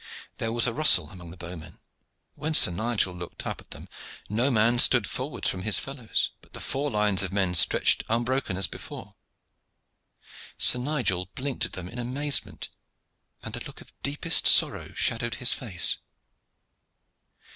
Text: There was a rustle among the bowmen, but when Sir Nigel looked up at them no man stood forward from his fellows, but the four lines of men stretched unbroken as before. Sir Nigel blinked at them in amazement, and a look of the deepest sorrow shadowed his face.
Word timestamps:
There 0.37 0.51
was 0.51 0.65
a 0.65 0.73
rustle 0.73 1.11
among 1.11 1.29
the 1.29 1.37
bowmen, 1.37 1.73
but 1.73 1.79
when 2.41 2.53
Sir 2.55 2.71
Nigel 2.71 3.13
looked 3.13 3.45
up 3.45 3.61
at 3.61 3.69
them 3.69 3.87
no 4.29 4.49
man 4.49 4.79
stood 4.79 5.05
forward 5.05 5.45
from 5.45 5.61
his 5.61 5.77
fellows, 5.77 6.31
but 6.41 6.53
the 6.53 6.59
four 6.59 6.89
lines 6.89 7.21
of 7.21 7.31
men 7.31 7.53
stretched 7.53 8.03
unbroken 8.09 8.57
as 8.57 8.65
before. 8.65 9.13
Sir 10.57 10.79
Nigel 10.79 11.29
blinked 11.35 11.65
at 11.65 11.73
them 11.73 11.87
in 11.87 11.99
amazement, 11.99 12.69
and 13.43 13.55
a 13.55 13.59
look 13.65 13.79
of 13.79 13.89
the 13.89 13.93
deepest 14.01 14.47
sorrow 14.47 14.91
shadowed 14.95 15.35
his 15.35 15.53
face. 15.53 15.99